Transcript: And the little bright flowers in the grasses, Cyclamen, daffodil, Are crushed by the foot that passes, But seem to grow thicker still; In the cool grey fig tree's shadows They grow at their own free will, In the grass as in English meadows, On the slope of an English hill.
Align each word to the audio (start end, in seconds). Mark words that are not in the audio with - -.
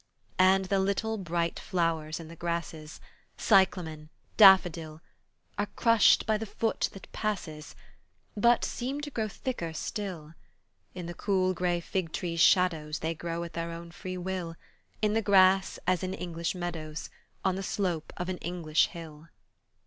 And 0.39 0.65
the 0.65 0.79
little 0.79 1.19
bright 1.19 1.59
flowers 1.59 2.19
in 2.19 2.27
the 2.27 2.35
grasses, 2.35 2.99
Cyclamen, 3.37 4.09
daffodil, 4.35 4.99
Are 5.59 5.67
crushed 5.75 6.25
by 6.25 6.39
the 6.39 6.47
foot 6.47 6.89
that 6.93 7.11
passes, 7.11 7.75
But 8.35 8.65
seem 8.65 9.01
to 9.01 9.11
grow 9.11 9.27
thicker 9.27 9.73
still; 9.73 10.33
In 10.95 11.05
the 11.05 11.13
cool 11.13 11.53
grey 11.53 11.79
fig 11.81 12.11
tree's 12.13 12.41
shadows 12.41 12.97
They 12.97 13.13
grow 13.13 13.43
at 13.43 13.53
their 13.53 13.69
own 13.69 13.91
free 13.91 14.17
will, 14.17 14.55
In 15.03 15.13
the 15.13 15.21
grass 15.21 15.77
as 15.85 16.01
in 16.01 16.15
English 16.15 16.55
meadows, 16.55 17.11
On 17.45 17.55
the 17.55 17.61
slope 17.61 18.11
of 18.17 18.27
an 18.27 18.37
English 18.39 18.87
hill. 18.87 19.27